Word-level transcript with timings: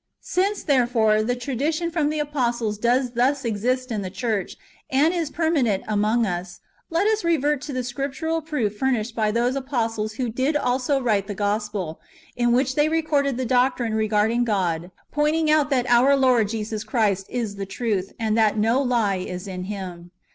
Since, 0.23 0.63
therefore, 0.63 1.21
the 1.21 1.35
tradition 1.35 1.91
from 1.91 2.09
the 2.09 2.17
apostles 2.17 2.79
does 2.79 3.11
thus 3.11 3.45
exist 3.45 3.91
in 3.91 4.01
the 4.01 4.09
church, 4.09 4.55
and 4.89 5.13
is 5.13 5.29
permanent 5.29 5.83
among 5.87 6.25
us, 6.25 6.59
let 6.89 7.05
us 7.05 7.23
revert 7.23 7.61
to 7.61 7.71
the 7.71 7.83
scriptural 7.83 8.41
proof 8.41 8.75
furnished 8.79 9.15
by 9.15 9.29
those 9.29 9.55
apostles 9.55 10.13
who 10.13 10.27
did 10.27 10.57
also 10.57 10.99
w^rite 10.99 11.27
the 11.27 11.35
Gospel, 11.35 12.01
in 12.35 12.51
which 12.51 12.73
they 12.73 12.89
recorded 12.89 13.37
the 13.37 13.45
doctrine 13.45 13.93
regarding 13.93 14.43
God, 14.43 14.89
pointing 15.11 15.51
out 15.51 15.69
that 15.69 15.85
our 15.87 16.17
Lord 16.17 16.49
Jesus 16.49 16.83
Christ 16.83 17.27
is 17.29 17.57
the 17.57 17.67
truth,^ 17.67 18.11
and 18.19 18.35
that 18.35 18.57
no 18.57 18.81
lie 18.81 19.17
is 19.17 19.47
in 19.47 19.65
Him. 19.65 20.09